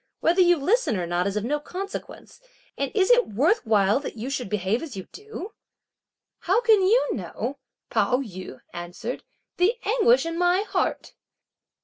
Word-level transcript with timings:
Whether 0.19 0.41
you 0.41 0.57
listen 0.57 0.97
or 0.97 1.05
not 1.05 1.27
is 1.27 1.37
of 1.37 1.43
no 1.43 1.59
consequence; 1.59 2.41
and 2.75 2.91
is 2.95 3.11
it 3.11 3.27
worth 3.27 3.63
while 3.67 3.99
that 3.99 4.17
you 4.17 4.31
should 4.31 4.49
behave 4.49 4.81
as 4.81 4.97
you 4.97 5.03
do?" 5.11 5.53
"How 6.39 6.59
can 6.59 6.81
you 6.81 7.09
know," 7.13 7.59
Pao 7.91 8.17
yü 8.17 8.61
answered, 8.73 9.23
"the 9.57 9.77
anguish 9.85 10.25
in 10.25 10.39
my 10.39 10.61
heart!" 10.61 11.13